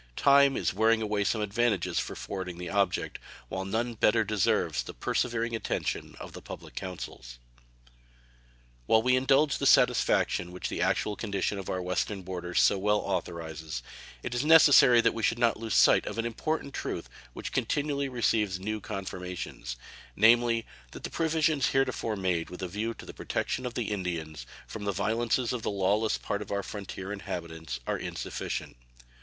[0.15, 3.19] Time is wearing away some advantages for forwarding the object,
[3.49, 7.37] while none better deserves the persevering attention of the public councils.
[8.87, 12.97] While we indulge the satisfaction which the actual condition of our Western borders so well
[12.97, 13.83] authorizes,
[14.23, 18.09] it is necessary that we should not lose sight of an important truth which continually
[18.09, 19.75] receives new confirmations,
[20.15, 24.47] namely, that the provisions heretofore made with a view to the protection of the Indians
[24.65, 28.75] from the violences of the lawless part of our frontier inhabitants are insufficient.